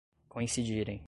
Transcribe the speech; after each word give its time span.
coincidirem 0.29 0.99